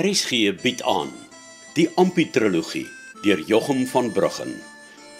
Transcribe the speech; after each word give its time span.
RSG 0.00 0.54
bied 0.62 0.80
aan 0.88 1.10
die 1.76 1.84
Amputrologie 2.00 2.86
deur 3.20 3.40
Jochum 3.44 3.82
van 3.90 4.06
Bruggen. 4.16 4.54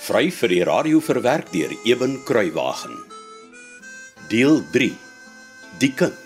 Vry 0.00 0.30
vir 0.32 0.48
die 0.48 0.62
radio 0.64 1.02
verwerk 1.04 1.50
deur 1.52 1.74
Eben 1.84 2.14
Kruiwagen. 2.24 2.94
Deel 4.32 4.62
3. 4.72 4.94
Die 5.82 5.90
kind. 5.92 6.16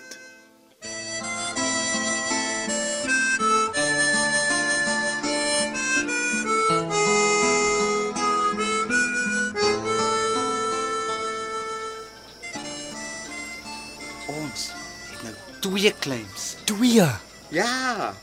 Ons 14.31 14.69
het 15.09 15.27
nou 15.27 15.35
twee 15.59 15.91
claims. 15.99 16.55
Twee. 16.63 17.09
Ja. 17.49 18.15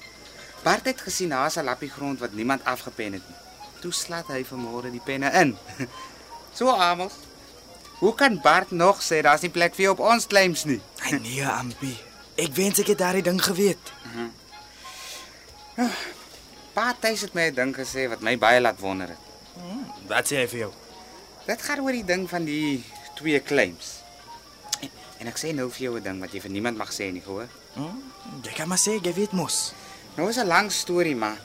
Bart 0.62 0.84
het 0.86 1.00
gesien 1.00 1.28
daar's 1.28 1.56
'n 1.56 1.64
lappie 1.64 1.90
grond 1.90 2.18
wat 2.18 2.32
niemand 2.32 2.64
afgepen 2.64 3.12
het 3.12 3.22
nie. 3.28 3.36
Toe 3.80 3.92
slat 3.92 4.26
hy 4.26 4.44
vanmôre 4.44 4.90
die 4.90 5.00
penne 5.04 5.30
in. 5.30 5.56
so 6.58 6.68
Amos. 6.70 7.12
Hoe 7.98 8.14
kan 8.14 8.40
Bart 8.40 8.70
nog 8.70 9.02
sê 9.02 9.20
daar's 9.22 9.40
nie 9.40 9.50
plek 9.50 9.74
vir 9.74 9.82
jou 9.82 9.92
op 9.92 10.06
ons 10.12 10.26
claims 10.26 10.64
nie? 10.64 10.80
Ai 11.02 11.18
nee, 11.18 11.46
Ampi. 11.46 11.98
Ek 12.34 12.54
wens 12.54 12.78
ek 12.78 12.86
het 12.86 12.98
daardie 12.98 13.22
ding 13.22 13.42
geweet. 13.44 13.92
Pa 16.72 16.94
Thys 17.00 17.20
het 17.20 17.34
my 17.34 17.50
'n 17.50 17.54
ding 17.54 17.74
gesê 17.76 18.08
wat 18.08 18.20
my 18.20 18.38
baie 18.38 18.60
laat 18.60 18.78
wonder 18.80 19.08
het. 19.08 19.18
Wat 20.08 20.26
sê 20.26 20.36
hy 20.36 20.48
vir 20.48 20.58
jou? 20.58 20.72
Dit 21.46 21.62
gaan 21.62 21.80
oor 21.80 21.92
die 21.92 22.04
ding 22.04 22.28
van 22.28 22.44
die 22.44 22.84
twee 23.14 23.42
claims. 23.42 24.00
En, 24.80 24.90
en 25.18 25.26
ek 25.26 25.38
sê 25.38 25.54
nou 25.54 25.70
vir 25.70 25.82
jou 25.82 25.96
'n 25.98 26.02
ding 26.02 26.20
wat 26.20 26.32
jy 26.32 26.40
vir 26.40 26.50
niemand 26.50 26.76
mag 26.76 26.92
sê 26.92 27.12
nie, 27.12 27.22
hoor? 27.24 27.48
Hm? 27.74 27.98
Jy 28.42 28.52
kan 28.52 28.68
maar 28.68 28.78
sê 28.78 29.00
jy 29.02 29.12
weet 29.14 29.32
mos. 29.32 29.72
Nou 30.14 30.28
is 30.28 30.36
'n 30.36 30.46
lang 30.46 30.72
storie, 30.72 31.16
maar 31.16 31.38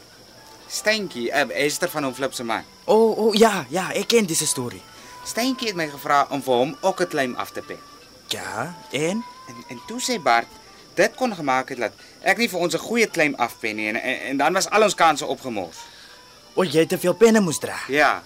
Steentjie, 0.67 1.31
uh, 1.31 1.65
Esther 1.65 1.89
van 1.89 2.03
hom 2.03 2.13
Flip 2.13 2.33
se 2.33 2.43
man. 2.43 2.63
O, 2.85 2.93
oh, 2.93 3.17
oh, 3.17 3.35
ja, 3.35 3.65
ja, 3.69 3.91
ek 3.93 4.07
ken 4.07 4.25
dis 4.25 4.47
storie. 4.47 4.81
Steentjie 5.23 5.67
het 5.67 5.75
my 5.75 5.87
gevra 5.89 6.27
om 6.29 6.43
vir 6.43 6.53
hom 6.53 6.77
ook 6.81 7.01
'n 7.01 7.07
claim 7.07 7.35
af 7.35 7.51
te 7.51 7.61
pen. 7.61 7.79
Ja, 8.27 8.75
en 8.91 9.23
En 9.47 9.63
en 9.67 9.81
toe 9.87 9.99
sê 10.01 10.21
Bart, 10.21 10.47
dit 10.93 11.15
kon 11.15 11.35
gemaak 11.35 11.69
het 11.69 11.79
dat 11.79 11.93
ek 12.21 12.37
nie 12.41 12.49
vir 12.51 12.59
ons 12.59 12.73
'n 12.75 12.83
goeie 12.83 13.07
claim 13.07 13.35
afpen 13.35 13.75
nie 13.75 13.87
en, 13.87 13.95
en 13.95 14.19
en 14.19 14.37
dan 14.37 14.53
was 14.53 14.69
al 14.69 14.83
ons 14.83 14.95
kansse 14.95 15.25
opgemors. 15.25 15.77
o, 16.53 16.63
jy 16.63 16.85
te 16.85 16.97
veel 16.97 17.13
penne 17.13 17.39
moes 17.39 17.59
dra. 17.59 17.77
Ja. 17.87 18.23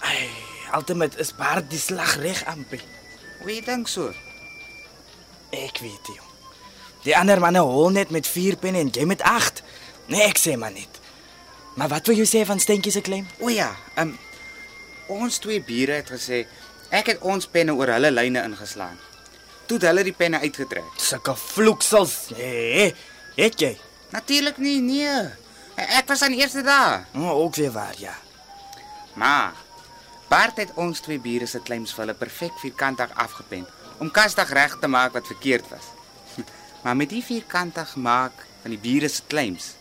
Ai, 0.00 0.28
ultimate 0.74 1.18
is 1.18 1.34
Bart 1.34 1.70
die 1.70 1.78
slag 1.78 2.16
reg, 2.16 2.44
Ampi. 2.44 2.80
Hoe 3.40 3.54
jy 3.54 3.60
dink 3.64 3.88
so? 3.88 4.12
Ek 5.50 5.78
weet 5.78 6.06
jy. 6.06 6.29
Die 7.04 7.16
ander 7.16 7.40
manne 7.40 7.62
hol 7.64 7.92
net 7.94 8.10
met 8.12 8.28
4 8.28 8.58
penne 8.60 8.82
en 8.84 8.90
jy 8.92 9.06
met 9.08 9.22
8. 9.24 9.62
Nee, 10.12 10.24
ek 10.26 10.40
sê 10.40 10.56
maar 10.60 10.72
net. 10.74 10.98
Maar 11.78 11.88
wat 11.94 12.10
wil 12.10 12.18
jy 12.20 12.26
sê 12.28 12.42
van 12.44 12.60
Steentjie 12.60 12.92
se 12.92 13.00
claim? 13.00 13.28
O 13.40 13.48
ja, 13.48 13.70
um, 14.00 14.12
ons 15.08 15.38
twee 15.40 15.62
bure 15.64 16.00
het 16.00 16.10
gesê 16.12 16.44
ek 16.90 17.14
het 17.14 17.22
ons 17.22 17.46
penne 17.48 17.72
oor 17.78 17.94
hulle 17.94 18.10
lyne 18.12 18.42
ingeslaan. 18.44 18.98
Toe 19.70 19.78
het 19.78 19.86
hulle 19.86 20.04
die 20.04 20.16
penne 20.16 20.42
uitgetrek. 20.42 20.88
Sulke 20.98 21.36
vloeksels. 21.38 22.16
Nee, 22.34 22.90
het 23.36 23.62
jy? 23.62 23.76
Natuurlik 24.10 24.58
nie, 24.58 24.80
nee. 24.82 25.14
Ek 25.80 26.10
was 26.10 26.24
aan 26.26 26.34
die 26.34 26.42
eerste 26.42 26.64
dag. 26.66 27.06
O, 27.14 27.30
ook 27.44 27.56
weer 27.56 27.72
waar, 27.72 27.94
ja. 27.96 28.16
Maar 29.14 29.54
Bart 30.28 30.58
het 30.62 30.74
ons 30.78 31.00
twee 31.00 31.18
bure 31.22 31.46
se 31.46 31.62
claims 31.62 31.94
vir 31.94 32.04
hulle 32.04 32.18
perfek 32.18 32.58
vierkantig 32.60 33.14
afgepen 33.18 33.64
om 34.02 34.10
kasdag 34.14 34.52
reg 34.54 34.76
te 34.82 34.90
maak 34.90 35.14
wat 35.16 35.26
verkeerd 35.26 35.66
was. 35.72 35.88
Maar 36.82 36.96
met 36.96 37.10
die 37.12 37.22
vierkantig 37.24 37.96
maak 37.96 38.46
van 38.62 38.70
die 38.74 38.80
bure 38.80 39.08
se 39.08 39.22
claims 39.26 39.74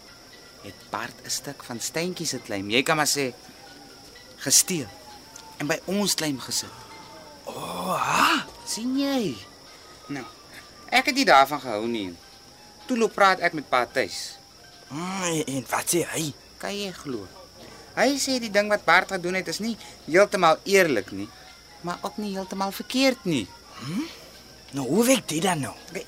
het 0.64 0.76
Bart 0.90 1.16
'n 1.24 1.30
stuk 1.30 1.64
van 1.64 1.80
Steentjie 1.80 2.26
se 2.26 2.42
claim, 2.42 2.70
jy 2.70 2.84
kan 2.84 2.96
maar 2.96 3.08
sê 3.08 3.34
gesteel 4.38 4.88
en 5.58 5.68
by 5.68 5.80
ons 5.86 6.14
claim 6.14 6.40
gesit. 6.40 6.72
O, 7.44 7.52
oh, 7.52 7.96
ha? 7.96 8.46
sien 8.66 9.00
jy? 9.00 9.38
Nou, 10.08 10.26
ek 10.90 11.06
het 11.06 11.16
nie 11.16 11.26
daarvan 11.26 11.62
gehou 11.62 11.88
nie. 11.88 12.16
Toe 12.86 12.98
loop 12.98 13.14
praat 13.14 13.40
ek 13.40 13.54
met 13.54 13.70
Pa 13.70 13.86
Tuis. 13.86 14.38
Mm, 14.90 15.44
en 15.46 15.66
wat 15.70 15.90
sê 15.90 16.06
hy? 16.14 16.34
Kan 16.58 16.76
jy 16.76 16.92
glo? 16.92 17.28
Hy 17.96 18.16
sê 18.22 18.40
die 18.40 18.52
ding 18.54 18.70
wat 18.72 18.86
Bart 18.86 19.12
gedoen 19.12 19.40
het 19.40 19.48
is 19.48 19.60
nie 19.60 19.76
heeltemal 20.06 20.60
eerlik 20.64 21.12
nie, 21.12 21.28
maar 21.82 22.00
ook 22.02 22.18
nie 22.18 22.36
heeltemal 22.36 22.72
verkeerd 22.72 23.26
nie. 23.26 23.48
Nou, 24.72 24.88
hoe 24.88 25.06
weet 25.06 25.28
dit 25.28 25.42
dan 25.42 25.60
nou? 25.60 25.74
Hy, 25.94 26.06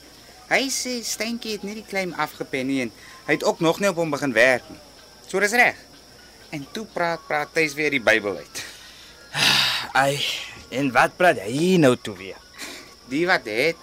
hy 0.52 0.66
sê 0.74 0.98
Steentjie 1.08 1.56
het 1.58 1.64
nie 1.68 1.78
die 1.80 1.88
claim 1.88 2.12
afgepen 2.20 2.68
nie 2.68 2.82
en 2.86 2.92
hy 3.28 3.38
het 3.38 3.46
ook 3.48 3.62
nog 3.64 3.80
nie 3.80 3.90
op 3.92 4.00
hom 4.02 4.12
begin 4.12 4.34
werk 4.36 4.68
nie. 4.70 4.80
So 5.28 5.40
dis 5.40 5.56
reg. 5.56 5.78
En 6.52 6.66
toe 6.76 6.84
praat 6.92 7.22
praat 7.30 7.54
Tuis 7.56 7.74
weer 7.78 7.94
die 7.96 8.04
Bybel 8.04 8.36
uit. 8.42 8.64
Ai, 10.04 10.20
en 10.76 10.92
wat 10.96 11.16
praat 11.20 11.40
hy 11.46 11.78
nou 11.80 11.96
toe 11.96 12.16
weer? 12.20 12.40
Die 13.12 13.24
wat 13.28 13.48
het 13.48 13.80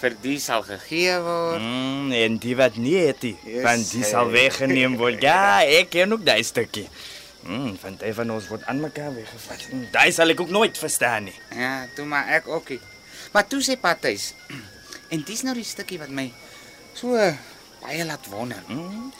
vir 0.00 0.16
die 0.20 0.38
sal 0.42 0.64
gegee 0.66 1.14
word. 1.24 1.60
Mm, 1.64 2.10
en 2.16 2.38
die 2.42 2.56
wat 2.58 2.76
nie 2.80 2.96
het 3.06 3.22
nie, 3.24 3.36
Yes, 3.48 3.62
want 3.64 3.92
die 3.92 4.04
sal 4.04 4.28
weggeneem 4.32 4.96
word. 5.00 5.20
Ja, 5.24 5.60
ek 5.80 5.92
ken 5.94 6.12
ook 6.16 6.24
daai 6.26 6.42
stukkie. 6.44 6.88
Mm, 7.44 7.74
van 7.80 7.96
hy 8.00 8.10
van 8.16 8.30
ons 8.32 8.48
word 8.48 8.64
aan 8.68 8.80
mekaar 8.80 9.12
weggevat. 9.16 9.66
Mm, 9.68 9.86
Daai 9.92 10.08
sal 10.16 10.32
ek 10.32 10.40
ook 10.40 10.52
nooit 10.52 10.78
verstaan 10.80 11.28
nie. 11.28 11.36
Ja, 11.56 11.84
toe 11.96 12.06
maar 12.08 12.28
ek 12.32 12.48
ook. 12.48 12.72
nie. 12.72 12.80
Maar 13.36 13.44
toe 13.48 13.60
sê 13.64 13.76
Patys. 13.80 14.30
En 15.14 15.22
dis 15.26 15.42
nou 15.46 15.54
die 15.54 15.66
stukkie 15.66 15.98
wat 16.02 16.10
my 16.10 16.26
so 16.98 17.14
baie 17.84 18.04
laat 18.08 18.26
wonder. 18.32 18.62
Mm, 18.68 19.12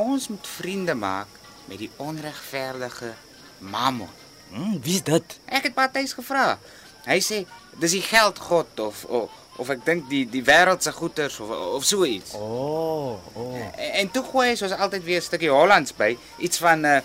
Ons 0.00 0.28
moet 0.32 0.46
vriende 0.48 0.94
maak 0.96 1.28
met 1.68 1.78
die 1.82 1.90
onregverdige 2.00 3.12
Mammon. 3.58 4.08
mm, 4.50 4.78
wie's 4.84 5.02
dit? 5.04 5.38
Ek 5.46 5.66
het 5.68 5.74
Patys 5.76 6.12
gevra. 6.16 6.58
Hy 7.04 7.18
sê 7.24 7.42
dis 7.80 7.96
die 7.98 8.04
geldgod 8.04 8.80
of 8.80 9.04
of, 9.04 9.30
of 9.60 9.70
ek 9.74 9.84
dink 9.86 10.08
die 10.10 10.22
die 10.28 10.42
wêreld 10.46 10.82
se 10.84 10.92
goederes 10.92 11.38
of 11.40 11.50
of 11.50 11.84
so 11.84 12.04
iets. 12.08 12.34
O, 12.34 12.38
oh, 12.38 13.36
o. 13.36 13.46
Oh. 13.48 13.56
En, 13.56 13.92
en 14.02 14.10
toe 14.14 14.22
gooi 14.30 14.48
hy 14.52 14.56
soos 14.60 14.72
altyd 14.76 15.04
weer 15.08 15.20
'n 15.20 15.28
stukkie 15.28 15.50
Hollands 15.52 15.92
by, 15.96 16.16
iets 16.38 16.58
van 16.58 16.84
uh, 16.84 17.00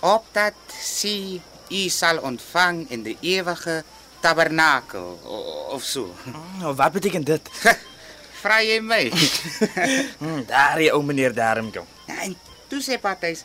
op 0.00 0.24
dat 0.32 0.54
sie 0.70 1.40
u 1.70 1.88
sal 1.88 2.18
ontvang 2.20 2.86
in 2.90 3.02
die 3.02 3.16
ewige 3.20 3.82
tabernakel 4.24 5.18
o- 5.24 5.66
of 5.76 5.82
so. 5.84 6.08
Mm, 6.24 6.72
wat 6.78 6.92
beteken 6.96 7.24
dit? 7.24 7.50
Vra 8.40 8.58
jy 8.64 8.78
my? 8.84 9.02
Mm, 10.20 10.44
daar 10.48 10.76
die 10.80 10.90
ou 10.92 11.02
meneer 11.04 11.34
daarom 11.36 11.70
kom. 11.72 11.86
ja, 12.08 12.22
en 12.26 12.36
toe 12.68 12.80
sê 12.84 12.96
Patys, 13.00 13.44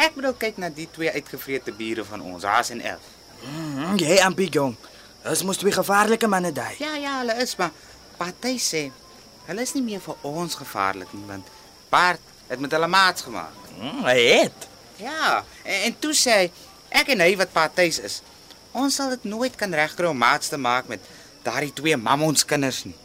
ek 0.00 0.16
bedoel 0.16 0.34
kyk 0.40 0.56
na 0.60 0.68
die 0.72 0.88
twee 0.92 1.12
uitgevrete 1.12 1.72
bure 1.76 2.04
van 2.08 2.20
ons, 2.24 2.44
Haas 2.44 2.70
en 2.74 2.80
Elf. 2.80 3.06
Mm, 3.44 3.96
jy 4.00 4.18
ampie 4.24 4.48
jong. 4.52 4.74
Dis 5.24 5.42
mos 5.48 5.56
twee 5.60 5.72
gevaarlike 5.72 6.28
manne 6.28 6.52
daai. 6.52 6.74
Ja, 6.80 6.94
ja, 7.00 7.18
hulle 7.22 7.36
is 7.44 7.56
maar 7.60 7.72
Patys 8.18 8.66
sê 8.74 8.82
hulle 9.48 9.60
is 9.64 9.72
nie 9.76 9.82
meer 9.84 10.00
vir 10.00 10.16
ons 10.24 10.54
gevaarlik 10.56 11.10
nie 11.12 11.24
want 11.28 11.48
Bart 11.92 12.20
het 12.48 12.60
met 12.60 12.72
hulle 12.76 12.86
maats 12.88 13.24
gemaak. 13.26 13.56
Mm, 13.80 14.04
hy 14.06 14.18
het. 14.40 14.68
Ja, 15.00 15.40
en, 15.64 15.80
en 15.88 15.96
toe 16.00 16.12
sê 16.16 16.36
hy 16.42 16.46
ek 17.00 17.08
en 17.16 17.24
hy 17.24 17.32
wat 17.40 17.52
Patys 17.56 17.98
is, 18.04 18.20
ons 18.74 18.94
sal 18.94 19.14
dit 19.14 19.24
nooit 19.30 19.56
kan 19.56 19.72
regkry 19.74 20.10
om 20.10 20.18
maats 20.18 20.50
te 20.52 20.58
maak 20.60 20.90
met 20.90 21.00
daardie 21.46 21.72
twee 21.72 21.96
mammons 21.96 22.44
kinders 22.44 22.84
nie. 22.84 22.96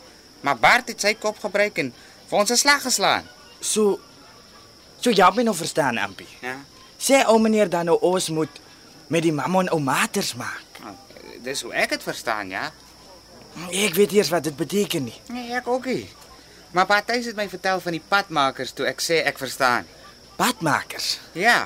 Maar 0.42 0.58
Bart 0.58 0.92
het 0.92 1.02
sy 1.02 1.14
kop 1.14 1.40
gebruik 1.40 1.78
en 1.78 1.94
vir 2.30 2.40
ons 2.40 2.52
'n 2.52 2.58
slag 2.58 2.82
geslaan. 2.82 3.26
So 3.62 4.00
So 5.00 5.14
jy 5.16 5.30
my 5.32 5.46
nou 5.48 5.56
verstaan, 5.56 5.98
ampie. 5.98 6.28
Ja. 6.44 6.58
Sê 7.00 7.22
ou 7.32 7.38
meneer 7.40 7.70
dan 7.72 7.88
nou 7.88 7.96
ons 8.04 8.30
moet 8.36 8.62
met 9.08 9.24
die 9.24 9.32
mammon 9.32 9.70
ou 9.72 9.80
maters 9.80 10.34
maak. 10.36 10.82
Nou, 10.84 10.94
dis 11.46 11.64
hoe 11.64 11.72
ek 11.74 11.96
dit 11.96 12.04
verstaan, 12.04 12.52
ja. 12.52 12.66
Ek 13.72 13.96
weet 13.96 14.12
eers 14.18 14.32
wat 14.34 14.44
dit 14.44 14.56
beteken 14.60 15.08
nie. 15.08 15.16
Nee, 15.32 15.54
ek 15.56 15.68
ook 15.72 15.88
nie. 15.88 16.10
Maar 16.76 16.86
Patys 16.86 17.32
het 17.32 17.40
my 17.40 17.48
vertel 17.50 17.80
van 17.82 17.96
die 17.96 18.04
padmakers 18.12 18.76
toe 18.76 18.86
ek 18.92 19.00
sê 19.02 19.24
ek 19.26 19.40
verstaan. 19.42 19.88
Padmakers. 20.38 21.16
Ja. 21.34 21.64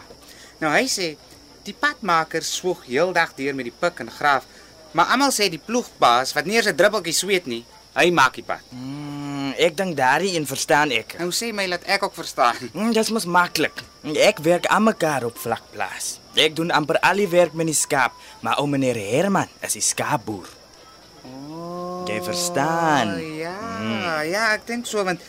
Nou 0.61 0.71
hy 0.71 0.85
sê 0.87 1.15
die 1.63 1.75
padmakers 1.79 2.55
swoeg 2.57 2.83
heeldag 2.87 3.33
deur 3.37 3.55
met 3.55 3.65
die 3.69 3.75
pik 3.79 3.99
en 4.03 4.11
graaf, 4.11 4.45
maar 4.91 5.05
almal 5.13 5.31
sê 5.31 5.49
die 5.49 5.61
ploegbaas 5.65 6.33
wat 6.35 6.45
nie 6.45 6.55
eens 6.57 6.67
'n 6.67 6.75
druppeltjie 6.75 7.13
sweet 7.13 7.45
nie, 7.45 7.65
hy 7.95 8.09
maak 8.11 8.33
die 8.35 8.43
pad. 8.43 8.61
Mm, 8.71 9.53
ek 9.57 9.77
dink 9.77 9.97
daardie 9.97 10.35
een 10.35 10.45
verstaan 10.47 10.91
ek. 10.91 11.15
Nou 11.19 11.31
sê 11.31 11.53
my 11.53 11.67
laat 11.67 11.83
ek 11.85 12.03
ook 12.03 12.13
verstaan. 12.15 12.55
Mm, 12.73 12.93
dit 12.93 13.09
mos 13.09 13.25
maklik. 13.25 13.83
Ek 14.03 14.39
werk 14.39 14.65
aan 14.65 14.83
mekaar 14.83 15.23
op 15.23 15.37
vlakplaas. 15.37 16.19
Ek 16.35 16.55
doen 16.55 16.71
amper 16.71 16.99
al 16.99 17.15
die 17.15 17.27
werk 17.27 17.53
met 17.53 17.65
die 17.65 17.75
skaap, 17.75 18.11
maar 18.41 18.57
ou 18.57 18.67
meneer 18.67 18.95
Herman 18.95 19.47
is 19.61 19.73
die 19.73 19.81
skaapboer. 19.81 20.47
Oh, 21.23 22.03
Jy 22.07 22.19
verstaan. 22.23 23.15
Ja, 23.37 24.21
ja, 24.21 24.53
ek 24.53 24.65
dink 24.67 24.85
so 24.89 25.03
want 25.03 25.21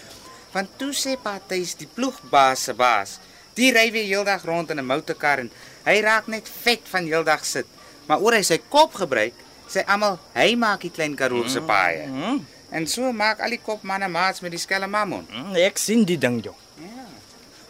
want 0.55 0.71
toe 0.79 0.93
sê 0.95 1.17
Patys 1.19 1.75
die 1.75 1.89
ploegbaas 1.91 2.63
se 2.69 2.75
baas, 2.75 3.19
die 3.55 3.73
ry 3.75 3.91
weer 3.93 4.05
heeldag 4.07 4.45
rond 4.47 4.71
in 4.71 4.79
'n 4.79 4.87
motorkar 4.87 5.39
en 5.39 5.51
hy 5.85 6.01
raak 6.05 6.27
net 6.33 6.49
vet 6.63 6.81
van 6.91 7.05
heeldag 7.09 7.45
sit. 7.45 7.67
Maar 8.09 8.21
oor 8.21 8.33
hy 8.37 8.43
sy 8.43 8.59
kop 8.69 8.95
gebruik, 8.95 9.35
sê 9.69 9.85
almal 9.89 10.19
hy 10.35 10.55
maak 10.61 10.81
die 10.85 10.91
klein 10.93 11.15
Karoo 11.17 11.49
se 11.49 11.61
paaie. 11.65 12.07
Mm, 12.09 12.43
En 12.75 12.87
so 12.91 13.13
maak 13.15 13.39
al 13.41 13.53
die 13.55 13.61
kopmanne 13.63 14.09
maats 14.11 14.41
met 14.43 14.51
die 14.51 14.59
skelm 14.59 14.91
mammon. 14.91 15.27
mm, 15.31 15.55
ek 15.63 15.79
sien 15.79 16.05
die 16.05 16.19
ding 16.19 16.41
jong. 16.45 16.57
Ja. 16.83 17.05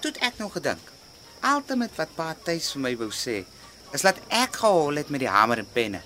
Toe 0.00 0.12
ek 0.20 0.38
nou 0.40 0.48
gedink. 0.50 0.80
Altyd 1.44 1.90
wat 1.96 2.14
pa 2.16 2.34
tuis 2.42 2.70
vir 2.72 2.80
my 2.80 2.94
wou 2.96 3.10
sê, 3.12 3.44
is 3.92 4.02
dat 4.02 4.16
ek 4.32 4.56
gehol 4.56 4.96
het 4.96 5.10
met 5.12 5.20
die 5.20 5.28
hamer 5.28 5.58
en 5.60 5.68
penne 5.72 6.00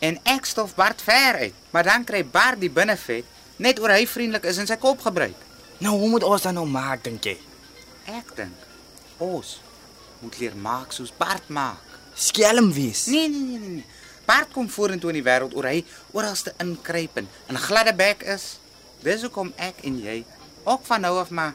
en 0.00 0.18
ek 0.24 0.46
stof 0.46 0.74
Bart 0.74 1.00
ver 1.02 1.34
uit. 1.34 1.54
Maar 1.70 1.82
dan 1.84 2.04
kry 2.04 2.22
Bart 2.24 2.60
die 2.60 2.70
binnevet 2.70 3.24
net 3.56 3.78
oor 3.80 3.90
hy 3.90 4.06
vriendelik 4.06 4.44
is 4.44 4.58
en 4.58 4.66
sy 4.70 4.76
kop 4.76 5.00
gebruik. 5.02 5.34
Nou 5.78 5.96
hoe 5.98 6.08
moet 6.08 6.22
ons 6.22 6.42
dan 6.42 6.54
nou 6.54 6.66
maak 6.66 7.02
dink 7.04 7.24
jy? 7.24 7.36
Ek 8.06 8.34
dink 8.36 8.54
ons 9.18 9.58
moet 10.24 10.38
leer 10.40 10.56
maak 10.56 10.92
soos 10.92 11.12
Bart 11.16 11.48
maak. 11.48 11.82
Skelm 12.14 12.72
wees. 12.72 13.06
Nee 13.12 13.28
nee 13.28 13.40
nee 13.40 13.58
nee. 13.58 13.68
nee. 13.78 13.86
Bart 14.24 14.52
kom 14.52 14.68
vorentoe 14.70 15.12
in 15.12 15.20
die 15.20 15.26
wêreld 15.26 15.52
oor 15.56 15.68
hy 15.68 15.82
oralste 16.16 16.54
inkruip 16.64 17.20
en 17.20 17.28
'n 17.48 17.64
gladde 17.66 17.94
bek 17.94 18.24
is. 18.36 18.58
Dis 19.04 19.22
hoekom 19.26 19.52
ek 19.56 19.84
en 19.84 20.00
jy 20.00 20.24
ook 20.64 20.86
van 20.88 21.00
nou 21.00 21.18
af 21.20 21.30
maar 21.30 21.54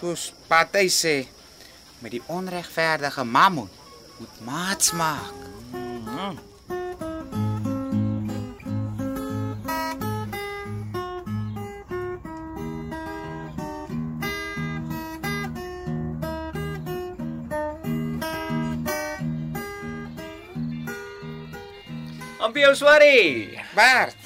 soos 0.00 0.32
party 0.46 0.88
sê 0.88 1.26
met 1.98 2.12
die 2.12 2.22
onregverdige 2.26 3.24
mammon 3.24 3.70
moet 4.18 4.40
maats 4.44 4.92
maak. 4.92 5.34
Ampie 5.72 6.57
ou 22.68 22.76
swarie. 22.76 23.58
Bart, 23.74 24.16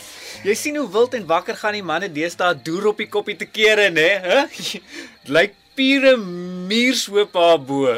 Jy 0.43 0.55
sien 0.59 0.75
hoe 0.75 0.89
wild 0.91 1.13
en 1.15 1.27
wakker 1.31 1.55
gaan 1.55 1.77
die 1.77 1.85
manne 1.87 2.09
deesdae 2.11 2.57
deur 2.67 2.89
op 2.91 2.99
die 2.99 3.07
koppie 3.07 3.37
te 3.39 3.47
kere, 3.47 3.91
né? 3.95 4.09
Hè? 4.25 4.39
Lyk 5.37 5.55
pure 5.79 6.17
muurshoop 6.19 7.31
daar 7.37 7.61
bo. 7.63 7.93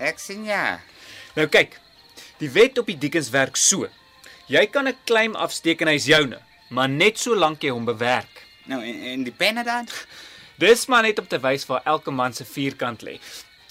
ek 0.00 0.22
sien 0.22 0.46
ja. 0.48 0.78
Nou 1.36 1.44
kyk. 1.52 1.76
Die 2.40 2.48
wet 2.54 2.80
op 2.80 2.88
die 2.88 2.96
diekens 2.96 3.28
werk 3.34 3.60
so. 3.60 3.90
Jy 4.48 4.64
kan 4.72 4.88
'n 4.88 4.96
claim 5.04 5.36
afsteek 5.36 5.84
en 5.84 5.92
hy's 5.92 6.08
joune, 6.08 6.40
maar 6.70 6.88
net 6.88 7.20
solank 7.20 7.60
jy 7.62 7.74
hom 7.76 7.84
bewerk. 7.84 8.46
Nou 8.64 8.80
en, 8.80 9.02
en 9.12 9.24
die 9.28 9.34
penne 9.34 9.64
dan? 9.64 9.84
Dis 10.56 10.86
maar 10.88 11.02
net 11.04 11.18
om 11.18 11.26
te 11.28 11.38
wys 11.38 11.66
waar 11.68 11.84
elke 11.84 12.10
man 12.10 12.32
se 12.32 12.44
vierkant 12.44 13.04
lê. 13.04 13.18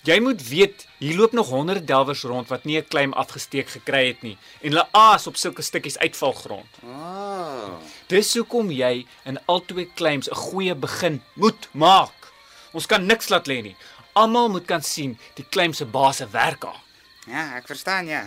Jy 0.08 0.22
moet 0.24 0.40
weet, 0.48 0.86
hier 1.02 1.18
loop 1.20 1.34
nog 1.36 1.50
honderde 1.52 1.84
delwers 1.84 2.22
rond 2.24 2.48
wat 2.48 2.64
nie 2.64 2.78
'n 2.80 2.88
claim 2.88 3.14
afgesteek 3.14 3.70
gekry 3.70 4.08
het 4.08 4.22
nie 4.22 4.38
en 4.62 4.70
hulle 4.72 4.88
aas 4.92 5.28
op 5.28 5.36
sulke 5.36 5.62
stukkies 5.62 5.98
uitvalgrond. 5.98 6.72
Oh. 6.84 7.76
Dis 8.08 8.34
hoekom 8.34 8.72
jy 8.72 9.06
in 9.26 9.40
albei 9.46 9.92
claims 9.96 10.30
'n 10.30 10.36
goeie 10.36 10.76
begin 10.76 11.22
moet 11.34 11.68
maak. 11.72 12.32
Ons 12.72 12.86
kan 12.86 13.06
niks 13.06 13.30
laat 13.30 13.48
lê 13.48 13.62
nie. 13.62 13.76
Almal 14.14 14.50
moet 14.50 14.66
kan 14.66 14.82
sien 14.82 15.20
die 15.36 15.46
claim 15.50 15.74
se 15.74 15.86
baas 15.86 16.18
se 16.18 16.30
werk 16.30 16.66
aan. 16.66 16.82
Ja, 17.28 17.56
ek 17.56 17.68
verstaan 17.68 18.06
ja. 18.08 18.24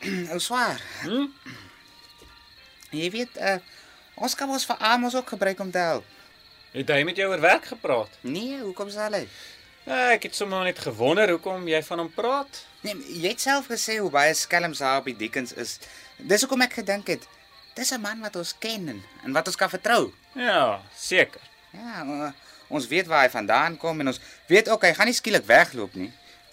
Ou 0.32 0.38
swaar. 0.38 0.80
Hm? 1.02 1.26
Jy 2.90 3.10
weet 3.10 3.36
uh 3.36 3.58
ons 4.14 4.34
kan 4.34 4.50
ons 4.50 4.66
vir 4.66 4.76
Amos 4.76 5.14
ook 5.14 5.28
gebruik 5.28 5.60
om 5.60 5.70
te 5.70 5.78
help. 5.78 6.04
Het 6.72 6.88
hy 6.88 7.04
met 7.04 7.16
jou 7.16 7.30
oor 7.30 7.40
werk 7.40 7.64
gepraat? 7.64 8.18
Nee, 8.20 8.60
hoekom 8.60 8.90
sal 8.90 9.12
hy? 9.12 9.28
Ja, 9.90 10.12
ek 10.14 10.28
het 10.28 10.36
sommer 10.38 10.62
net 10.68 10.78
gewonder 10.78 11.32
hoekom 11.34 11.64
jy 11.66 11.80
van 11.82 11.98
hom 12.04 12.10
praat. 12.14 12.60
Nee, 12.86 12.94
jy 13.24 13.32
het 13.32 13.42
self 13.42 13.66
gesê 13.72 13.96
hoe 13.98 14.10
baie 14.14 14.36
skelms 14.38 14.78
daar 14.78 15.00
op 15.00 15.08
die 15.10 15.16
Dickens 15.18 15.50
is. 15.58 15.80
Dis 16.30 16.44
hoekom 16.46 16.62
ek 16.62 16.76
gedink 16.78 17.10
het 17.10 17.26
dis 17.74 17.90
'n 17.90 18.00
man 18.00 18.20
wat 18.20 18.36
ons 18.36 18.54
ken 18.58 18.88
en, 18.88 19.02
en 19.24 19.32
wat 19.32 19.46
ons 19.50 19.56
kan 19.56 19.70
vertrou. 19.70 20.12
Ja, 20.34 20.80
seker. 20.94 21.40
Ja, 21.72 22.34
ons 22.68 22.86
weet 22.86 23.06
waar 23.06 23.24
hy 23.26 23.30
vandaan 23.30 23.76
kom 23.76 24.00
en 24.00 24.06
ons 24.06 24.20
weet 24.46 24.68
ook 24.68 24.82
hy 24.82 24.94
gaan 24.94 25.06
nie 25.10 25.14
skielik 25.14 25.46
wegloop 25.46 25.94
nie. 25.94 26.12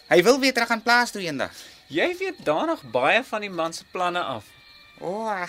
Hy 0.09 0.23
wil 0.23 0.39
weer 0.39 0.53
terug 0.53 0.69
aan 0.69 0.81
plaas 0.81 1.11
toe 1.11 1.21
eendag. 1.21 1.53
Jy 1.87 2.17
weet 2.17 2.45
danig 2.45 2.81
baie 2.91 3.23
van 3.23 3.41
die 3.41 3.49
man 3.49 3.73
se 3.73 3.83
planne 3.91 4.21
af. 4.21 4.45
O, 4.99 5.29
oh. 5.29 5.47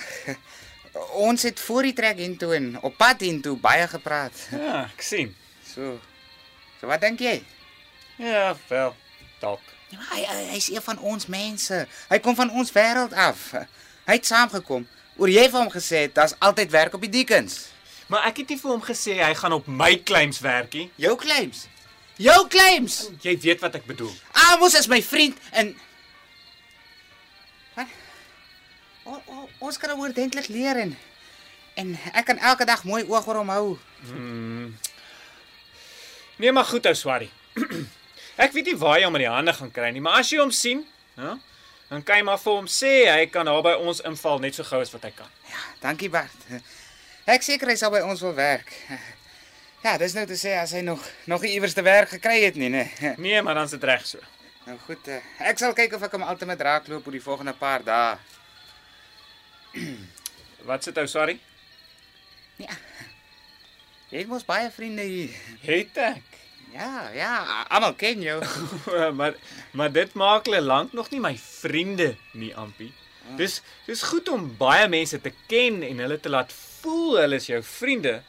Ons 1.13 1.43
het 1.43 1.61
voor 1.61 1.83
die 1.83 1.93
trek 1.93 2.19
intoe 2.19 2.55
en 2.55 2.83
op 2.83 2.97
pad 2.97 3.23
intoe 3.23 3.57
baie 3.57 3.89
gepraat. 3.89 4.49
Ja, 4.51 4.91
ek 4.93 5.03
sien. 5.03 5.37
So. 5.65 5.99
So 6.81 6.87
wat 6.87 7.01
dink 7.01 7.21
jy? 7.21 7.45
Ja, 8.19 8.57
wel, 8.69 8.95
dalk. 9.41 9.61
Ja, 9.89 9.99
maar 9.99 10.17
hy 10.19 10.25
hy- 10.27 10.49
hy's 10.53 10.69
een 10.71 10.83
van 10.83 10.99
ons 10.99 11.27
mense. 11.27 11.87
Hy 12.09 12.19
kom 12.19 12.35
van 12.35 12.51
ons 12.51 12.73
wêreld 12.75 13.15
af. 13.15 13.51
Hy 14.09 14.13
het 14.19 14.27
saamgekom. 14.27 14.87
Oor 15.17 15.29
jy 15.31 15.47
vir 15.51 15.59
hom 15.61 15.71
gesê 15.73 16.03
het 16.07 16.15
daar's 16.15 16.35
altyd 16.39 16.71
werk 16.71 16.95
op 16.95 17.01
die 17.01 17.11
Dickens. 17.11 17.69
Maar 18.09 18.27
ek 18.31 18.37
het 18.43 18.49
nie 18.49 18.59
vir 18.59 18.71
hom 18.71 18.83
gesê 18.83 19.17
hy 19.23 19.35
gaan 19.35 19.53
op 19.53 19.67
my 19.67 19.97
claims 20.05 20.39
werkie. 20.41 20.91
Jou 20.97 21.17
claims. 21.17 21.67
Jou 22.17 22.49
claims. 22.49 23.09
Jy 23.23 23.37
weet 23.41 23.61
wat 23.61 23.75
ek 23.75 23.87
bedoel. 23.87 24.13
Amos 24.51 24.75
is 24.75 24.87
my 24.89 25.03
vriend 25.03 25.37
en 25.53 25.75
Wat? 27.75 27.87
O, 29.05 29.23
o, 29.27 29.49
ons 29.59 29.77
kan 29.79 29.91
hom 29.91 30.01
oordentlik 30.01 30.49
leer 30.49 30.77
en 30.77 30.97
en 31.79 31.93
ek 32.13 32.25
kan 32.27 32.39
elke 32.39 32.65
dag 32.67 32.83
mooi 32.85 33.05
oog 33.07 33.27
oor 33.29 33.37
hom 33.37 33.49
hou. 33.55 33.79
Nee, 36.37 36.53
maar 36.53 36.65
goed 36.65 36.87
ou 36.87 36.95
Swarrie. 36.95 37.31
ek 38.39 38.55
weet 38.55 38.71
nie 38.71 38.79
waar 38.79 38.99
jy 39.01 39.07
hom 39.09 39.19
in 39.19 39.27
die 39.27 39.33
hande 39.33 39.55
gaan 39.57 39.71
kry 39.75 39.91
nie, 39.95 40.03
maar 40.05 40.23
as 40.23 40.31
jy 40.33 40.41
hom 40.41 40.53
sien, 40.55 40.85
ja, 41.19 41.37
dan 41.89 42.05
kan 42.07 42.21
jy 42.21 42.27
maar 42.29 42.41
vir 42.41 42.59
hom 42.61 42.69
sê 42.71 42.93
hy 43.11 43.27
kan 43.33 43.49
daar 43.49 43.63
by 43.65 43.75
ons 43.83 44.03
inval 44.07 44.43
net 44.43 44.59
so 44.59 44.67
gou 44.69 44.81
as 44.85 44.93
wat 44.95 45.07
hy 45.09 45.13
kan. 45.17 45.31
Ja, 45.51 45.63
dankie 45.85 46.11
Bart. 46.13 46.49
Ek 47.29 47.45
seker 47.45 47.73
hy 47.73 47.77
sal 47.81 47.93
by 47.93 48.01
ons 48.07 48.23
wil 48.25 48.35
werk. 48.37 48.73
Ja, 49.85 49.95
dis 50.01 50.15
nou 50.17 50.25
te 50.27 50.37
sê 50.39 50.57
as 50.59 50.73
hy 50.75 50.81
nog 50.83 51.05
nog 51.31 51.45
iewers 51.47 51.77
te 51.77 51.85
werk 51.87 52.17
gekry 52.17 52.41
het 52.43 52.57
nie, 52.59 52.71
né? 52.73 52.89
Nee, 53.21 53.43
maar 53.43 53.59
dan's 53.59 53.75
dit 53.77 53.85
reg 53.85 54.07
so. 54.07 54.23
Nou 54.69 54.77
goed, 54.85 55.07
eh, 55.09 55.23
ek 55.49 55.61
sal 55.61 55.73
kyk 55.77 55.95
of 55.97 56.03
ek 56.05 56.17
hom 56.17 56.27
altyd 56.29 56.61
raakloop 56.61 57.07
oor 57.07 57.15
die 57.15 57.25
volgende 57.25 57.55
paar 57.57 57.85
dae. 57.87 58.19
Wat 60.69 60.85
sit 60.85 60.99
ou 60.99 61.07
Swarrie? 61.09 61.39
Ja. 62.61 62.75
Jy 64.11 64.25
het 64.25 64.29
mos 64.29 64.45
baie 64.49 64.69
vriende 64.75 65.07
hier. 65.09 65.33
Het 65.63 66.01
ek. 66.11 66.37
Ja, 66.73 67.11
ja, 67.15 67.33
almal 67.69 67.95
ken 67.95 68.21
jou. 68.23 68.39
maar 69.19 69.35
maar 69.71 69.93
dit 69.93 70.15
maak 70.15 70.45
hulle 70.45 70.61
lank 70.61 70.93
nog 70.93 71.11
nie 71.11 71.21
my 71.21 71.35
vriende 71.39 72.15
nie, 72.33 72.55
Ampie. 72.57 72.93
Dis 73.37 73.61
dis 73.87 74.03
goed 74.03 74.29
om 74.33 74.47
baie 74.61 74.89
mense 74.89 75.21
te 75.21 75.33
ken 75.51 75.83
en 75.83 75.99
hulle 76.05 76.21
te 76.21 76.33
laat 76.33 76.53
voel 76.53 77.19
hulle 77.21 77.37
is 77.41 77.49
jou 77.51 77.61
vriende, 77.65 78.23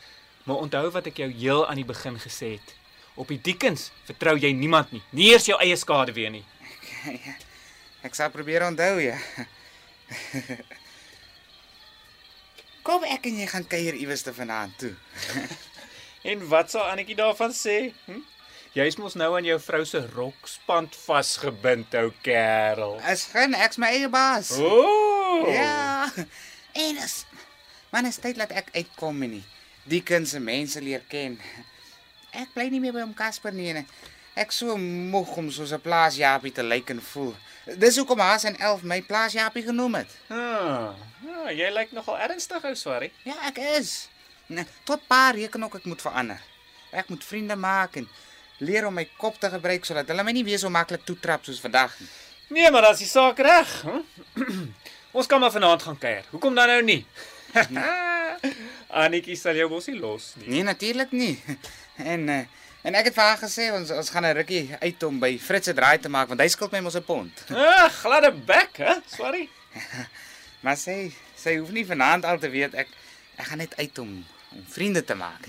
maar 0.44 0.63
onthou 0.66 0.90
wat 0.96 1.08
ek 1.12 1.22
jou 1.24 1.30
heel 1.32 1.68
aan 1.68 1.80
die 1.80 1.88
begin 1.88 2.18
gesê 2.20 2.56
het. 2.58 2.74
Op 3.20 3.28
die 3.32 3.40
diekens 3.44 3.90
vertrou 4.08 4.36
jy 4.40 4.52
niemand 4.56 4.92
nie, 4.96 5.04
nie 5.12 5.32
eers 5.34 5.48
jou 5.48 5.60
eie 5.60 5.75
skade 5.80 6.16
weer 6.16 6.32
nie. 6.32 6.46
Ek 8.08 8.16
sal 8.16 8.32
probeer 8.32 8.63
onthou, 8.63 8.96
ja. 9.04 9.18
Kom 12.88 13.04
ek 13.04 13.28
en 13.28 13.42
jy 13.42 13.48
gaan 13.52 13.66
kuier 13.68 13.98
iewers 14.00 14.24
te 14.24 14.32
vanaand 14.34 14.78
toe. 14.80 14.94
En 16.32 16.46
wat 16.48 16.72
sal 16.72 16.88
Annetjie 16.88 17.18
daarvan 17.20 17.52
sê? 17.56 17.92
Hm? 18.08 18.22
Jy's 18.78 19.00
mos 19.02 19.16
nou 19.18 19.32
aan 19.34 19.48
jou 19.48 19.58
vrou 19.66 19.82
se 19.86 20.00
rokspand 20.14 20.94
vasgebind, 20.94 21.96
ou 21.98 22.12
kerel. 22.22 23.00
Is 23.10 23.24
geen 23.32 23.56
ek's 23.58 23.80
my 23.82 23.90
eie 23.96 24.10
baas. 24.14 24.52
Ooh. 24.62 25.48
Ja. 25.50 26.06
En 26.78 27.00
is 27.02 27.24
man 27.90 28.06
is 28.06 28.20
tyd 28.22 28.38
dat 28.38 28.52
ek 28.54 28.70
uitkom 28.76 29.24
en 29.26 29.40
die 29.40 29.46
die 29.90 30.04
kindse 30.06 30.38
mense 30.40 30.82
leer 30.86 31.02
ken. 31.10 31.40
Ek 32.38 32.54
bly 32.54 32.68
nie 32.70 32.82
meer 32.84 32.94
by 32.94 33.02
hom 33.02 33.16
Casper 33.18 33.56
nie 33.58 33.72
en 33.74 33.88
ek 34.38 34.54
so 34.54 34.78
moeg 34.78 35.34
om 35.42 35.50
soos 35.50 35.74
'n 35.74 35.82
plaasjapie 35.82 36.54
te 36.54 36.64
lyk 36.64 36.94
en 36.94 37.02
voel. 37.02 37.34
Dis 37.66 37.98
hoekom 37.98 38.22
Haas 38.22 38.46
en 38.46 38.58
11 38.58 38.84
my 38.84 39.02
plaasjapie 39.02 39.64
genoem 39.66 39.96
het. 39.96 40.14
Ah, 40.30 40.94
ja, 41.26 41.50
jy 41.52 41.70
lyk 41.74 41.92
nogal 41.92 42.18
ernstig, 42.18 42.64
ou 42.64 42.76
Swarrie. 42.76 43.12
Ja, 43.26 43.36
ek 43.50 43.58
is. 43.58 44.08
Tot 44.84 45.08
paar 45.08 45.36
reken 45.36 45.64
ook 45.64 45.76
ek 45.76 45.86
moet 45.86 46.02
verander. 46.02 46.42
Ek 46.92 47.10
moet 47.10 47.24
vriende 47.24 47.56
maak 47.56 47.96
en 47.96 48.08
leer 48.60 48.88
om 48.88 48.94
my 48.94 49.08
kop 49.18 49.39
te 49.39 49.50
gebruik 49.50 49.86
sodat 49.86 50.08
hulle 50.12 50.24
my 50.24 50.32
nie 50.36 50.44
weer 50.48 50.60
so 50.60 50.70
maklik 50.70 51.06
toetrap 51.08 51.46
soos 51.48 51.62
vandag 51.63 51.96
nie. 52.00 52.10
Nee, 52.50 52.72
maar 52.72 52.89
is 52.92 53.04
die 53.04 53.08
saak 53.08 53.39
reg. 53.46 53.74
Hm? 53.86 54.01
Ons 55.18 55.28
kan 55.30 55.42
maar 55.42 55.51
vanaand 55.51 55.84
gaan 55.84 55.98
kuier. 55.98 56.25
Hoekom 56.32 56.56
dan 56.56 56.68
nou 56.68 56.82
nie? 56.86 57.06
Annetjie 59.01 59.36
sal 59.38 59.58
jou 59.58 59.68
mos 59.70 59.89
nie 59.89 60.00
los 60.00 60.32
nie. 60.39 60.48
Nee, 60.54 60.63
natuurlik 60.63 61.12
nie. 61.12 61.36
En 61.98 62.28
uh, 62.30 62.39
en 62.88 62.96
ek 62.96 63.10
het 63.10 63.18
vir 63.18 63.25
haar 63.25 63.42
gesê 63.42 63.70
ons 63.75 63.92
ons 63.92 64.10
gaan 64.13 64.25
'n 64.25 64.36
rukkie 64.38 64.70
uit 64.80 65.04
om 65.04 65.20
by 65.20 65.32
Fritz 65.42 65.66
se 65.70 65.74
draai 65.74 66.00
te 66.00 66.10
maak 66.10 66.30
want 66.30 66.42
hy 66.42 66.48
skuld 66.48 66.72
my 66.72 66.82
mos 66.82 66.96
'n 66.96 67.04
pond. 67.04 67.46
Ah, 67.54 67.89
gladde 68.01 68.32
bek, 68.32 68.78
hè? 68.78 68.96
Sorry. 69.06 69.50
Maar 70.63 70.78
sy 70.78 71.13
sy 71.36 71.58
hoef 71.58 71.70
nie 71.72 71.86
vanaand 71.86 72.25
al 72.25 72.39
te 72.39 72.50
weet 72.50 72.74
ek 72.74 72.88
ek 73.39 73.46
gaan 73.48 73.62
net 73.63 73.75
uit 73.78 74.00
om 74.00 74.25
om 74.51 74.63
vriende 74.68 75.03
te 75.06 75.15
maak. 75.15 75.46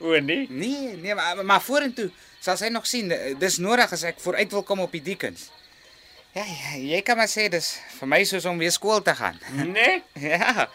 o 0.00 0.18
nee. 0.20 0.46
Nee, 0.50 0.96
nee, 0.96 1.14
maar 1.14 1.44
maar 1.44 1.62
vorentoe 1.62 2.10
sal 2.42 2.58
sy 2.58 2.70
nog 2.74 2.86
sien 2.86 3.10
eh, 3.14 3.34
dis 3.38 3.58
nodig 3.62 3.92
as 3.94 4.02
ek 4.06 4.20
vooruit 4.22 4.50
wil 4.52 4.64
kom 4.66 4.82
op 4.82 4.92
die 4.94 5.02
diekens. 5.02 5.48
Ja, 6.32 6.44
ja, 6.48 6.76
jy 6.80 7.00
kan 7.04 7.18
maar 7.20 7.28
sê 7.30 7.48
dis 7.52 7.74
vir 7.98 8.08
my 8.08 8.22
soos 8.24 8.46
om 8.48 8.58
weer 8.58 8.72
skool 8.72 9.02
te 9.04 9.14
gaan. 9.14 9.38
Nee. 9.76 10.02
Ja. 10.18 10.68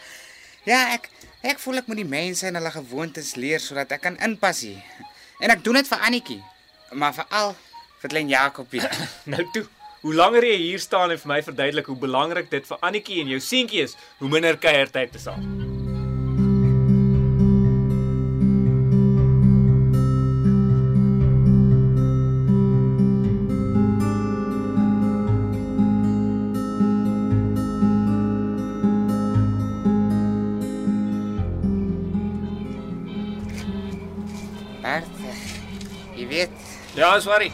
Ja, 0.68 0.82
ek 0.96 1.10
ek 1.48 1.62
voel 1.64 1.82
ek 1.82 1.88
moet 1.88 2.02
die 2.02 2.10
mense 2.10 2.48
en 2.50 2.60
hulle 2.60 2.72
gewoontes 2.74 3.36
leer 3.40 3.62
sodat 3.64 3.96
ek 3.96 4.04
kan 4.04 4.20
inpas 4.24 4.66
hier. 4.68 4.84
En 5.40 5.54
ek 5.54 5.64
doen 5.64 5.80
dit 5.80 5.88
vir 5.88 6.04
Annetjie, 6.08 6.40
maar 6.92 7.16
veral 7.16 7.56
vir 8.02 8.14
klein 8.14 8.32
Jakobie. 8.32 8.84
Nou 9.34 9.46
toe. 9.54 9.66
Hoe 10.04 10.14
langer 10.14 10.46
jy 10.46 10.58
hier 10.62 10.80
staan 10.80 11.12
en 11.12 11.20
vir 11.20 11.32
my 11.32 11.40
verduidelik 11.44 11.90
hoe 11.90 11.98
belangrik 12.00 12.52
dit 12.54 12.68
vir 12.70 12.84
Annetjie 12.86 13.24
en 13.24 13.34
jou 13.34 13.42
seentjie 13.44 13.82
is, 13.88 13.98
hoe 14.22 14.30
minder 14.32 14.60
kuiertyd 14.62 15.12
te 15.18 15.24
sal. 15.26 15.42
Eh, 34.88 35.02
jy 36.16 36.28
weet, 36.28 36.52
Ja, 36.96 37.12
sorry. 37.20 37.52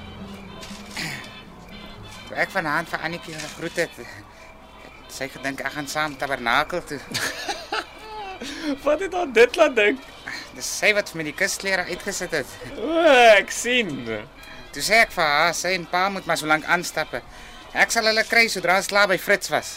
toe 2.28 2.38
ek 2.40 2.52
vanaand 2.54 2.90
vir 2.90 3.00
Annetjie 3.04 3.34
gegroet 3.36 3.76
het, 3.84 3.98
het 3.98 5.14
sy 5.14 5.28
gedink 5.30 5.60
ek 5.62 5.74
gaan 5.76 5.88
saam 5.88 6.16
tabernakel 6.18 6.82
toe. 6.88 7.00
Wat 8.86 9.00
het 9.00 9.14
aan 9.16 9.34
dit 9.34 9.56
laat 9.60 9.76
dink? 9.76 10.00
Dis 10.56 10.68
sy 10.80 10.92
wat 10.94 11.10
vir 11.10 11.18
my 11.20 11.24
die 11.28 11.36
kusklere 11.38 11.86
uitgesit 11.90 12.32
het. 12.34 12.50
O, 12.78 13.02
ek 13.38 13.52
sien. 13.54 13.90
Toe 14.74 14.82
sê 14.86 15.00
ek 15.04 15.14
vir 15.16 15.24
haar, 15.26 15.54
sy 15.58 15.74
en 15.78 15.86
pa 15.90 16.08
moet 16.14 16.26
maar 16.30 16.38
so 16.38 16.50
lank 16.50 16.66
aanstappe. 16.66 17.22
Ek 17.74 17.94
sal 17.94 18.06
hulle 18.10 18.24
kry 18.30 18.48
sodra 18.54 18.78
ons 18.82 18.90
klaar 18.90 19.08
by 19.10 19.18
Fritz 19.22 19.50
was. 19.54 19.76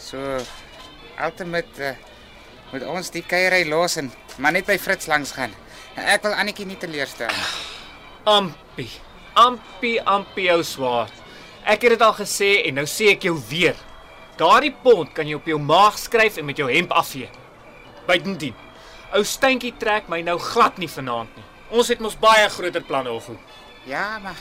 So 0.00 0.20
ultimate 1.20 1.80
uh, 1.80 1.94
moet 2.72 2.84
ons 2.88 3.10
die 3.14 3.22
kuiery 3.28 3.64
los 3.68 3.96
en 4.00 4.08
maar 4.38 4.52
net 4.56 4.66
by 4.68 4.78
Fritz 4.80 5.08
langs 5.10 5.32
gaan. 5.36 5.52
Ek 5.94 6.24
wil 6.26 6.34
Annetjie 6.34 6.66
nie 6.66 6.78
teleurstel 6.80 7.30
nie. 7.30 7.50
Ampie. 8.36 8.90
Ampie, 9.38 9.98
ampie 10.02 10.50
ou 10.54 10.62
swaar. 10.66 11.10
Ek 11.64 11.86
het 11.86 11.94
dit 11.94 12.02
al 12.04 12.14
gesê 12.18 12.50
en 12.68 12.80
nou 12.80 12.86
sê 12.90 13.12
ek 13.14 13.26
jou 13.28 13.34
weer. 13.48 13.78
Daardie 14.38 14.72
pond 14.82 15.10
kan 15.14 15.28
jy 15.28 15.38
op 15.38 15.46
jou 15.46 15.58
maag 15.62 15.98
skryf 15.98 16.38
en 16.40 16.48
met 16.48 16.58
jou 16.58 16.66
hemp 16.70 16.92
afvee. 16.94 17.30
Buitendien. 18.08 18.56
Ou 19.14 19.22
steentjie 19.26 19.74
trek 19.78 20.10
my 20.10 20.20
nou 20.26 20.36
glad 20.42 20.80
nie 20.82 20.90
vanaand 20.90 21.30
nie. 21.38 21.46
Ons 21.74 21.90
het 21.92 22.02
mos 22.02 22.18
baie 22.18 22.48
groter 22.50 22.82
planne 22.84 23.12
of 23.14 23.30
hoe. 23.30 23.38
Ja, 23.86 24.18
maar 24.22 24.38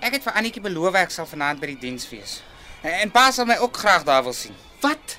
ek 0.00 0.18
het 0.18 0.24
vir 0.24 0.36
Annetjie 0.40 0.64
beloof 0.64 0.96
ek 0.96 1.12
sal 1.12 1.28
vanaand 1.28 1.60
by 1.60 1.74
die 1.74 1.80
diens 1.88 2.08
wees. 2.08 2.38
En 2.86 3.12
pa 3.12 3.28
sal 3.34 3.48
my 3.48 3.58
ook 3.60 3.76
graag 3.76 4.06
daar 4.08 4.24
wil 4.24 4.36
sien. 4.36 4.56
Wat? 4.80 5.18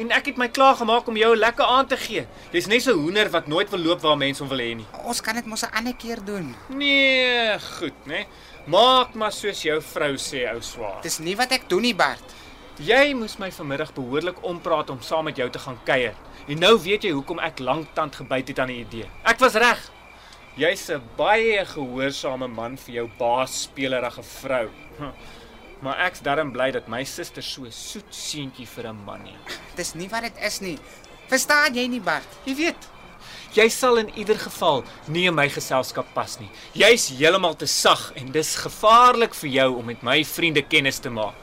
En 0.00 0.08
ek 0.16 0.30
het 0.30 0.38
my 0.40 0.46
klaar 0.48 0.78
gemaak 0.78 1.08
om 1.12 1.16
jou 1.16 1.34
'n 1.34 1.38
lekker 1.38 1.64
aand 1.64 1.88
te 1.88 1.96
gee. 1.96 2.26
Jy's 2.52 2.66
net 2.66 2.82
so 2.82 2.94
hoender 2.94 3.30
wat 3.30 3.46
nooit 3.46 3.70
wil 3.70 3.78
loop 3.78 4.00
waar 4.00 4.16
mense 4.16 4.42
hom 4.42 4.48
wil 4.48 4.58
hê 4.58 4.74
nie. 4.76 4.86
Ons 5.04 5.20
kan 5.20 5.34
dit 5.34 5.46
mos 5.46 5.62
'n 5.62 5.74
ander 5.76 5.94
keer 5.94 6.24
doen. 6.24 6.56
Nee, 6.68 7.58
goed, 7.58 8.06
né? 8.06 8.26
Maak 8.66 9.14
maar 9.14 9.32
soos 9.32 9.62
jou 9.62 9.80
vrou 9.82 10.14
sê, 10.16 10.48
ou 10.54 10.60
swaar. 10.60 11.02
Dis 11.02 11.18
nie 11.18 11.36
wat 11.36 11.52
ek 11.52 11.68
doen 11.68 11.82
nie, 11.82 11.94
Bart. 11.94 12.34
Jy 12.78 13.14
moes 13.14 13.36
my 13.38 13.50
vanmiddag 13.52 13.92
behoorlik 13.92 14.42
ompraat 14.42 14.90
om 14.90 15.02
saam 15.02 15.24
met 15.24 15.36
jou 15.36 15.50
te 15.50 15.58
gaan 15.58 15.78
kuier. 15.84 16.14
En 16.48 16.58
nou 16.58 16.78
weet 16.80 17.02
jy 17.02 17.10
hoekom 17.10 17.38
ek 17.38 17.58
lanktand 17.58 18.16
gebyt 18.16 18.48
het 18.48 18.58
aan 18.58 18.68
die 18.68 18.80
idee. 18.80 19.10
Ek 19.24 19.38
was 19.38 19.54
reg. 19.54 19.90
Jy's 20.56 20.90
'n 20.90 21.02
baie 21.16 21.64
gehoorsame 21.64 22.48
man 22.48 22.76
vir 22.76 22.94
jou 22.94 23.10
baas 23.18 23.62
spelerige 23.62 24.22
vrou. 24.22 24.68
Hm. 24.98 25.12
Maar 25.80 25.98
ek's 26.06 26.20
darm 26.20 26.52
bly 26.52 26.70
dat 26.76 26.88
my 26.92 27.04
suster 27.08 27.42
so 27.42 27.70
soet 27.72 28.08
seentjie 28.14 28.66
vir 28.68 28.88
'n 28.88 29.04
man 29.04 29.24
het. 29.26 29.60
Dis 29.76 29.94
nie 29.94 30.08
wat 30.08 30.22
dit 30.22 30.36
is 30.44 30.60
nie. 30.60 30.78
Verstaan 31.28 31.74
jy 31.74 31.86
nie, 31.86 32.00
Bart? 32.00 32.26
Jy 32.44 32.54
weet, 32.54 32.88
jy 33.54 33.68
sal 33.68 33.96
in 33.96 34.10
ieder 34.18 34.38
geval 34.38 34.84
nie 35.06 35.26
in 35.26 35.34
my 35.34 35.48
geselskap 35.48 36.06
pas 36.14 36.38
nie. 36.40 36.50
Jy's 36.74 37.08
heeltemal 37.08 37.54
te 37.54 37.66
sag 37.66 38.12
en 38.16 38.32
dis 38.32 38.56
gevaarlik 38.56 39.34
vir 39.34 39.50
jou 39.50 39.78
om 39.78 39.86
met 39.86 40.02
my 40.02 40.24
vriende 40.24 40.62
kennis 40.62 40.98
te 40.98 41.10
maak. 41.10 41.34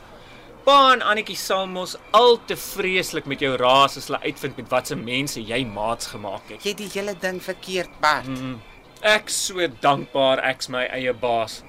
Pa 0.67 0.91
en 0.94 1.01
Annetjie 1.01 1.38
sal 1.39 1.67
mos 1.72 1.96
al 2.12 2.41
te 2.46 2.56
vreeslik 2.60 3.25
met 3.25 3.39
jou 3.39 3.53
raas 3.56 3.98
as 3.98 4.10
hulle 4.10 4.20
uitvind 4.20 4.58
met 4.58 4.70
watse 4.70 4.96
mense 4.96 5.39
jy 5.39 5.62
maats 5.65 6.08
gemaak 6.08 6.50
het. 6.50 6.63
Jy 6.63 6.70
het 6.70 6.77
die 6.77 6.89
hele 6.91 7.15
ding 7.15 7.39
verkeerd, 7.44 7.94
Bart. 8.01 8.27
Mm, 8.27 8.58
ek 9.01 9.29
so 9.29 9.63
dankbaar 9.82 10.44
ek's 10.44 10.67
my 10.67 10.84
eie 10.91 11.13
baas. 11.13 11.62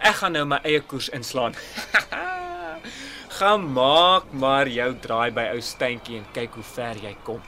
Ek 0.00 0.16
gaan 0.22 0.32
nou 0.32 0.46
my 0.48 0.60
eie 0.64 0.80
koers 0.80 1.10
inslaan. 1.12 1.54
gaan 3.40 3.64
maak 3.72 4.32
maar 4.32 4.68
jou 4.68 4.90
draai 5.00 5.30
by 5.32 5.46
ou 5.54 5.60
steentjie 5.64 6.18
en 6.20 6.26
kyk 6.36 6.58
hoe 6.58 6.66
ver 6.74 6.98
jy 7.04 7.14
kom. 7.24 7.40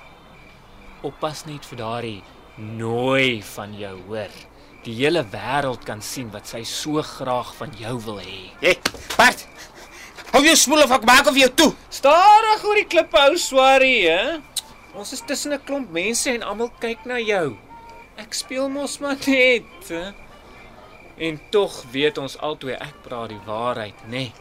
Oppas 1.05 1.45
net 1.49 1.67
vir 1.69 1.81
daardie 1.81 2.23
nooi 2.57 3.43
van 3.55 3.75
jou, 3.77 3.95
hoor. 4.07 4.33
Die 4.83 4.95
hele 4.99 5.23
wêreld 5.33 5.85
kan 5.87 6.01
sien 6.03 6.31
wat 6.35 6.49
sy 6.51 6.63
so 6.69 7.03
graag 7.07 7.53
van 7.59 7.75
jou 7.79 7.97
wil 8.07 8.23
hê. 8.23 8.39
Hey, 8.63 8.79
Bart. 9.17 9.47
Hou 10.33 10.41
jou 10.45 10.57
smoel 10.57 10.87
of 10.87 10.95
ek 10.97 11.05
maak 11.09 11.29
of 11.29 11.37
jou 11.37 11.49
toe. 11.61 11.71
Stadig 11.93 12.65
oor 12.65 12.81
die 12.81 12.89
klippe 12.89 13.21
ou 13.29 13.37
swarie, 13.39 14.09
hè? 14.09 14.41
Ons 14.97 15.13
is 15.13 15.25
tussen 15.29 15.53
'n 15.53 15.65
klomp 15.65 15.93
mense 15.93 16.31
en 16.31 16.43
almal 16.43 16.73
kyk 16.81 17.05
na 17.05 17.21
jou. 17.21 17.57
Ek 18.17 18.35
speel 18.35 18.69
mos 18.69 18.99
maar 18.99 19.17
net, 19.27 19.89
hè? 19.89 20.13
En 21.17 21.41
tog 21.51 21.85
weet 21.91 22.19
ons 22.19 22.39
albei 22.39 22.75
ek 22.75 23.03
praat 23.05 23.29
die 23.35 23.43
waarheid, 23.47 24.07
nê? 24.07 24.11
Nee. 24.11 24.33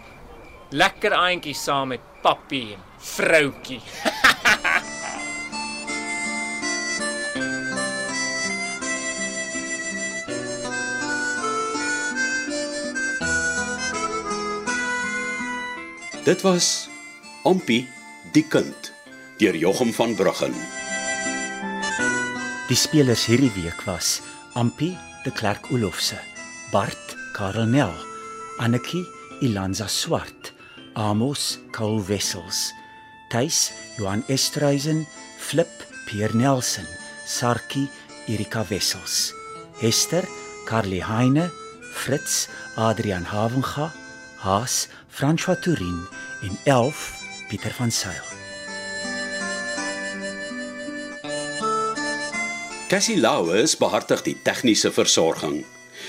Lekker 0.72 1.12
aantjie 1.12 1.54
saam 1.54 1.92
met 1.92 2.00
pappie 2.24 2.74
en 2.74 2.84
vroutjie. 2.98 3.82
Dit 16.24 16.42
was 16.46 16.88
Ampie 17.44 17.88
die 18.32 18.44
kind 18.46 18.92
deur 19.42 19.56
Jochum 19.58 19.90
van 19.94 20.14
Bruggen. 20.16 20.54
Die 22.70 22.78
spelers 22.78 23.26
hierdie 23.26 23.50
week 23.56 23.82
was 23.90 24.22
Ampie 24.54 24.94
de 25.26 25.32
Klerk 25.34 25.72
Olofse, 25.74 26.20
Bart 26.72 27.18
Karel 27.34 27.68
Nel, 27.68 27.94
Annetjie 28.58 29.06
Ilanza 29.42 29.90
Swart, 29.90 30.54
Amos 30.96 31.60
Kaul 31.72 32.00
Wessels, 32.08 32.72
Tuis 33.30 33.72
Johan 33.98 34.24
Estreisen, 34.30 35.06
Flip 35.38 35.68
Pierre 36.06 36.34
Nelson, 36.34 36.88
Sarkie 37.26 37.90
Erika 38.28 38.64
Wessels, 38.70 39.34
Hester 39.82 40.24
Carly 40.66 41.02
Heine, 41.02 41.52
Fritz 41.94 42.48
Adrian 42.78 43.26
Havenga, 43.26 43.92
Haas 44.40 44.88
François 45.10 45.60
Tourin 45.60 46.08
en 46.44 46.58
Elf 46.64 47.20
Pieter 47.50 47.74
van 47.78 47.92
Sail. 47.92 48.24
Cassie 52.88 53.20
Lauers 53.20 53.76
behartig 53.76 54.24
die 54.24 54.38
tegniese 54.44 54.92
versorging. 54.92 55.66